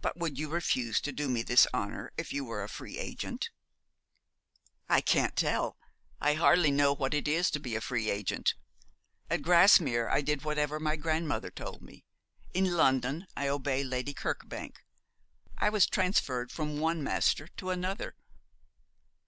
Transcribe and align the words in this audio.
'But 0.00 0.16
would 0.16 0.36
you 0.36 0.48
refuse 0.48 1.00
to 1.02 1.12
do 1.12 1.28
me 1.28 1.42
this 1.44 1.68
honour 1.72 2.10
if 2.16 2.32
you 2.32 2.44
were 2.44 2.64
a 2.64 2.68
free 2.68 2.98
agent?' 2.98 3.50
'I 4.88 5.00
can't 5.02 5.36
tell. 5.36 5.78
I 6.20 6.34
hardly 6.34 6.72
know 6.72 6.92
what 6.92 7.14
it 7.14 7.28
is 7.28 7.48
to 7.52 7.60
be 7.60 7.76
a 7.76 7.80
free 7.80 8.10
agent. 8.10 8.54
At 9.30 9.42
Grasmere 9.42 10.08
I 10.08 10.22
did 10.22 10.42
whatever 10.42 10.80
my 10.80 10.96
grandmother 10.96 11.52
told 11.52 11.82
me; 11.82 12.04
in 12.52 12.72
London 12.72 13.28
I 13.36 13.46
obey 13.46 13.84
Lady 13.84 14.12
Kirkbank. 14.12 14.84
I 15.56 15.68
was 15.68 15.86
transferred 15.86 16.50
from 16.50 16.80
one 16.80 17.00
master 17.04 17.46
to 17.58 17.70
another. 17.70 18.16